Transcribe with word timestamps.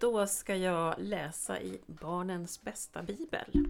Då 0.00 0.26
ska 0.26 0.56
jag 0.56 0.94
läsa 0.98 1.60
i 1.60 1.80
Barnens 1.86 2.62
bästa 2.62 3.02
bibel. 3.02 3.68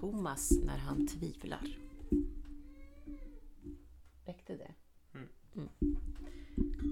Thomas 0.00 0.50
när 0.50 0.78
han 0.78 1.06
tvivlar. 1.06 1.78
Räckte 4.24 4.56
det? 4.56 4.74
Mm. 5.54 5.68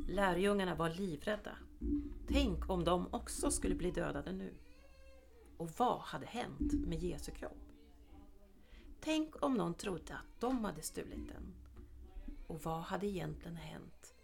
Lärjungarna 0.08 0.74
var 0.74 0.90
livrädda. 0.90 1.58
Tänk 2.28 2.70
om 2.70 2.84
de 2.84 3.14
också 3.14 3.50
skulle 3.50 3.74
bli 3.74 3.90
dödade 3.90 4.32
nu. 4.32 4.54
Och 5.56 5.70
vad 5.76 6.00
hade 6.00 6.26
hänt 6.26 6.72
med 6.72 7.02
Jesu 7.02 7.32
kropp? 7.32 7.72
Tänk 9.00 9.42
om 9.42 9.54
någon 9.54 9.74
trodde 9.74 10.14
att 10.14 10.40
de 10.40 10.64
hade 10.64 10.82
stulit 10.82 11.28
den. 11.28 11.54
Och 12.46 12.62
vad 12.62 12.80
hade 12.80 13.06
egentligen 13.06 13.56
hänt 13.56 14.14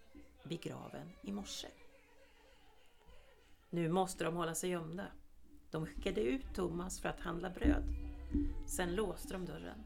vid 0.42 0.60
graven 0.60 1.08
i 1.22 1.32
morse? 1.32 1.68
Nu 3.70 3.88
måste 3.88 4.24
de 4.24 4.36
hålla 4.36 4.54
sig 4.54 4.70
gömda. 4.70 5.06
De 5.70 5.86
skickade 5.86 6.20
ut 6.20 6.54
Thomas 6.54 7.00
för 7.00 7.08
att 7.08 7.20
handla 7.20 7.50
bröd. 7.50 7.84
Sen 8.66 8.94
låste 8.94 9.32
de 9.32 9.44
dörren. 9.46 9.78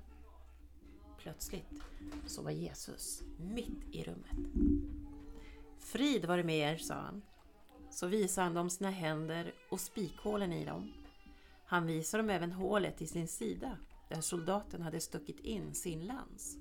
Plötsligt 1.18 1.82
så 2.26 2.42
var 2.42 2.50
Jesus 2.50 3.22
mitt 3.38 3.94
i 3.94 4.04
rummet. 4.04 4.36
Frid 5.78 6.24
vare 6.24 6.44
med 6.44 6.72
er, 6.72 6.76
sa 6.76 6.94
han. 6.94 7.22
Så 7.90 8.06
visade 8.06 8.44
han 8.44 8.54
dem 8.54 8.70
sina 8.70 8.90
händer 8.90 9.54
och 9.70 9.80
spikhålen 9.80 10.52
i 10.52 10.64
dem. 10.64 10.92
Han 11.66 11.86
visade 11.86 12.22
dem 12.22 12.30
även 12.30 12.52
hålet 12.52 13.02
i 13.02 13.06
sin 13.06 13.28
sida 13.28 13.78
där 14.08 14.20
soldaten 14.20 14.82
hade 14.82 15.00
stuckit 15.00 15.40
in 15.40 15.74
sin 15.74 16.06
lans. 16.06 16.56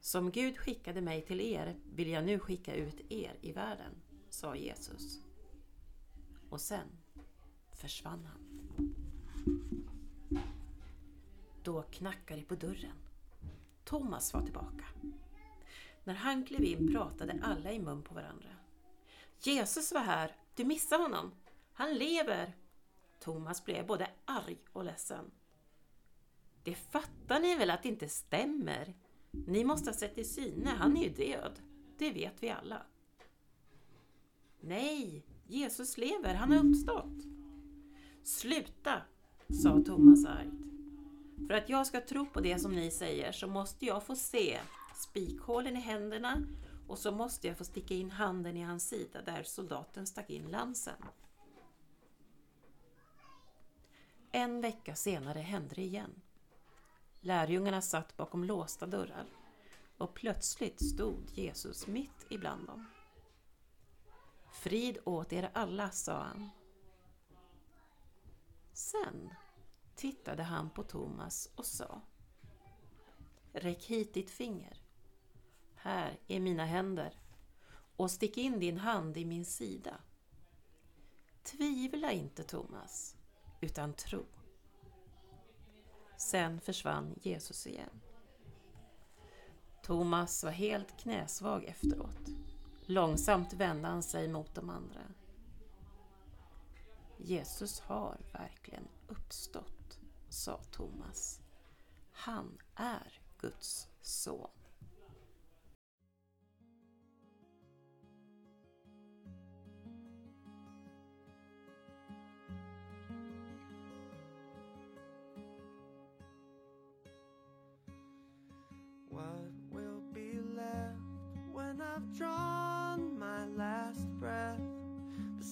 Som 0.00 0.30
Gud 0.30 0.58
skickade 0.58 1.00
mig 1.00 1.22
till 1.22 1.40
er 1.40 1.76
vill 1.94 2.08
jag 2.08 2.24
nu 2.24 2.38
skicka 2.38 2.74
ut 2.74 3.00
er 3.12 3.36
i 3.40 3.52
världen, 3.52 3.92
sa 4.30 4.56
Jesus. 4.56 5.20
Och 6.54 6.60
sen 6.60 6.88
försvann 7.72 8.24
han. 8.24 8.94
Då 11.62 11.82
knackade 11.82 12.40
det 12.40 12.46
på 12.46 12.54
dörren. 12.54 12.96
Thomas 13.84 14.34
var 14.34 14.42
tillbaka. 14.42 14.84
När 16.04 16.14
han 16.14 16.44
klev 16.44 16.64
in 16.64 16.92
pratade 16.92 17.40
alla 17.42 17.72
i 17.72 17.78
mun 17.78 18.02
på 18.02 18.14
varandra. 18.14 18.48
Jesus 19.38 19.92
var 19.92 20.00
här, 20.00 20.36
du 20.54 20.64
missade 20.64 21.02
honom. 21.02 21.32
Han 21.72 21.94
lever! 21.94 22.56
Thomas 23.20 23.64
blev 23.64 23.86
både 23.86 24.10
arg 24.24 24.58
och 24.72 24.84
ledsen. 24.84 25.30
Det 26.62 26.74
fattar 26.74 27.40
ni 27.40 27.56
väl 27.56 27.70
att 27.70 27.82
det 27.82 27.88
inte 27.88 28.08
stämmer? 28.08 28.94
Ni 29.30 29.64
måste 29.64 29.90
ha 29.90 29.94
sett 29.94 30.18
i 30.18 30.24
syne, 30.24 30.70
han 30.70 30.96
är 30.96 31.02
ju 31.02 31.10
död. 31.10 31.60
Det 31.98 32.10
vet 32.10 32.42
vi 32.42 32.50
alla. 32.50 32.82
Nej, 34.60 35.24
Jesus 35.46 35.98
lever, 35.98 36.34
han 36.34 36.52
har 36.52 36.64
uppstått. 36.64 37.24
Sluta, 38.22 39.02
sa 39.62 39.80
Thomas 39.86 40.24
argt. 40.24 40.64
För 41.46 41.54
att 41.54 41.68
jag 41.68 41.86
ska 41.86 42.00
tro 42.00 42.26
på 42.26 42.40
det 42.40 42.58
som 42.58 42.72
ni 42.72 42.90
säger 42.90 43.32
så 43.32 43.46
måste 43.46 43.86
jag 43.86 44.02
få 44.02 44.16
se 44.16 44.60
spikhålen 44.94 45.76
i 45.76 45.80
händerna 45.80 46.42
och 46.88 46.98
så 46.98 47.12
måste 47.12 47.48
jag 47.48 47.58
få 47.58 47.64
sticka 47.64 47.94
in 47.94 48.10
handen 48.10 48.56
i 48.56 48.62
hans 48.62 48.88
sida 48.88 49.22
där 49.22 49.42
soldaten 49.42 50.06
stack 50.06 50.30
in 50.30 50.50
lansen. 50.50 50.96
En 54.32 54.60
vecka 54.60 54.94
senare 54.94 55.38
hände 55.38 55.74
det 55.74 55.82
igen. 55.82 56.20
Lärjungarna 57.20 57.80
satt 57.80 58.16
bakom 58.16 58.44
låsta 58.44 58.86
dörrar 58.86 59.26
och 59.98 60.14
plötsligt 60.14 60.84
stod 60.84 61.30
Jesus 61.34 61.86
mitt 61.86 62.26
ibland 62.28 62.66
dem. 62.66 62.86
Frid 64.64 64.98
åt 65.04 65.32
er 65.32 65.50
alla, 65.54 65.90
sa 65.90 66.22
han. 66.22 66.50
Sen 68.72 69.34
tittade 69.94 70.42
han 70.42 70.70
på 70.70 70.82
Thomas 70.82 71.50
och 71.56 71.66
sa 71.66 72.00
Räck 73.52 73.84
hit 73.84 74.14
ditt 74.14 74.30
finger. 74.30 74.82
Här 75.74 76.18
är 76.26 76.40
mina 76.40 76.64
händer 76.64 77.20
och 77.96 78.10
stick 78.10 78.36
in 78.36 78.60
din 78.60 78.78
hand 78.78 79.16
i 79.16 79.24
min 79.24 79.44
sida. 79.44 79.96
Tvivla 81.42 82.12
inte 82.12 82.42
Thomas, 82.42 83.16
utan 83.60 83.94
tro. 83.94 84.26
Sen 86.16 86.60
försvann 86.60 87.14
Jesus 87.22 87.66
igen. 87.66 88.00
Thomas 89.82 90.44
var 90.44 90.50
helt 90.50 91.00
knäsvag 91.00 91.64
efteråt. 91.64 92.43
Långsamt 92.86 93.52
vände 93.52 93.88
han 93.88 94.02
sig 94.02 94.28
mot 94.28 94.54
de 94.54 94.70
andra. 94.70 95.00
Jesus 97.16 97.80
har 97.80 98.20
verkligen 98.32 98.88
uppstått, 99.08 99.98
sa 100.28 100.60
Thomas. 100.70 101.40
Han 102.12 102.58
är 102.74 103.20
Guds 103.38 103.88
son. 104.02 104.50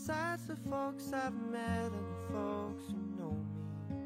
Besides 0.04 0.46
the 0.48 0.56
folks 0.68 1.12
I've 1.12 1.32
met 1.52 1.92
and 1.92 1.92
the 1.92 2.32
folks 2.32 2.82
who 2.88 2.96
know 3.20 3.36
me, 3.88 4.00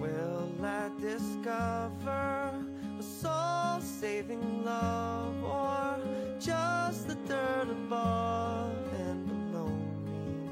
will 0.00 0.64
I 0.64 0.88
discover 0.98 2.54
a 2.98 3.02
soul 3.02 3.78
saving 3.82 4.64
love 4.64 5.44
or 5.44 5.98
just 6.40 7.08
the 7.08 7.14
dirt 7.28 7.68
above 7.68 8.72
and 8.94 9.26
below 9.28 9.68
me? 10.06 10.48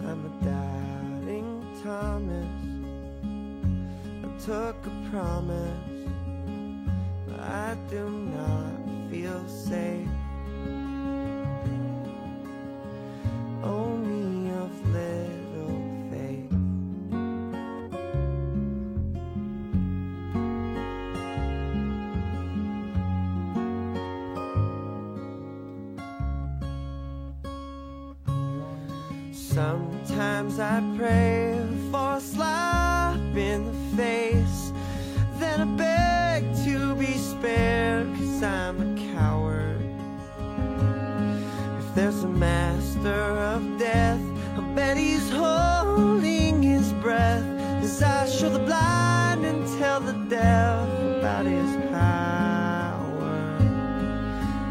I'm 0.00 0.26
a 0.26 0.32
doubting 0.44 1.50
Thomas. 1.82 2.54
I 4.24 4.26
took 4.44 4.76
a 4.84 5.08
promise, 5.10 6.10
but 7.26 7.40
I 7.40 7.76
do 7.88 8.10
not 8.10 9.10
feel 9.10 9.48
safe. 9.48 10.17
Sometimes 29.58 30.60
I 30.60 30.80
pray 30.96 31.60
for 31.90 32.14
a 32.14 32.20
slap 32.20 33.18
in 33.34 33.66
the 33.66 33.96
face. 33.96 34.72
Then 35.40 35.60
I 35.60 35.64
beg 35.64 36.44
to 36.64 36.94
be 36.94 37.12
spared, 37.14 38.06
cause 38.14 38.40
I'm 38.44 38.76
a 38.80 39.14
coward. 39.14 39.82
If 41.80 41.94
there's 41.96 42.22
a 42.22 42.28
master 42.28 43.24
of 43.52 43.80
death, 43.80 44.22
I 44.56 44.60
bet 44.76 44.96
he's 44.96 45.28
holding 45.28 46.62
his 46.62 46.92
breath. 47.02 47.42
As 47.82 48.00
I 48.00 48.28
show 48.28 48.50
the 48.50 48.60
blind 48.60 49.44
and 49.44 49.66
tell 49.80 49.98
the 49.98 50.12
deaf 50.30 50.88
about 51.18 51.46
his 51.46 51.74
power. 51.90 53.58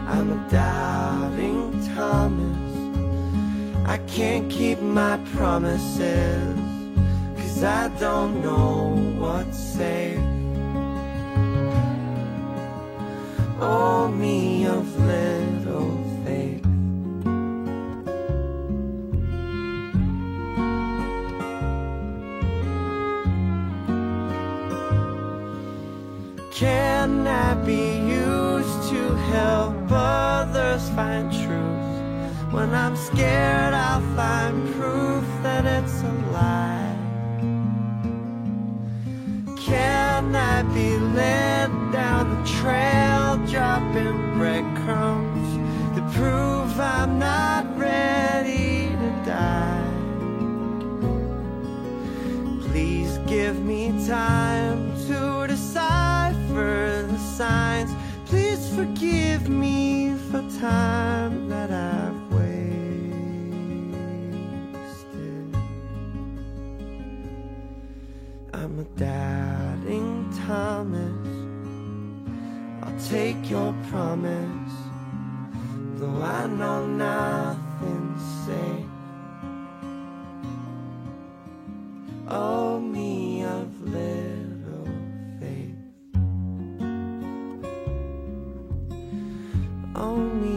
I'm 0.07 0.31
a 0.31 0.49
doubting 0.49 1.73
Thomas. 1.93 2.66
I 3.87 3.99
can't 3.99 4.51
keep 4.51 4.81
my 4.81 5.17
promises, 5.33 6.59
cause 7.37 7.63
I 7.63 7.87
don't 7.99 8.41
know 8.41 8.93
what's 9.17 9.57
safe. 9.57 10.19
Oh, 13.61 14.09
me 14.09 14.67
of 14.67 14.85
little 14.99 16.03
faith. 16.25 16.63
Can 26.51 27.25
I 27.25 27.53
be 27.63 27.99
used 28.05 28.89
to 28.89 29.15
help 29.31 29.75
others 29.89 30.89
find 30.89 31.31
truth? 31.31 31.76
When 32.57 32.73
I'm 32.73 32.95
scared, 32.95 33.75
I'll 33.75 34.01
find 34.15 34.73
proof 34.73 35.23
that 35.43 35.63
it's 35.63 36.01
a 36.01 36.13
lie. 36.33 36.97
Can 39.59 40.35
I 40.35 40.63
be 40.73 40.97
led 40.97 41.69
down 41.91 42.23
the 42.33 42.49
trail, 42.59 43.37
dropping 43.45 44.39
breadcrumbs 44.39 45.49
to 45.95 46.01
prove 46.17 46.79
I'm 46.79 47.19
not 47.19 47.77
ready 47.77 48.89
to 49.01 49.09
die? 49.23 49.91
Please 52.71 53.19
give 53.27 53.63
me 53.63 53.93
time 54.07 54.95
to 55.05 55.45
decipher 55.47 57.05
the 57.07 57.19
signs. 57.19 57.91
Please 58.25 58.67
forgive 58.73 59.47
me. 59.47 59.76
Take 73.05 73.49
your 73.49 73.73
promise, 73.89 74.73
though 75.95 76.21
I 76.21 76.47
know 76.47 76.87
nothing's 76.87 78.21
safe. 78.45 78.85
Oh, 82.27 82.79
me 82.79 83.43
of 83.43 83.81
little 83.81 84.87
faith. 85.39 85.75
Oh, 89.95 90.15
me 90.15 90.56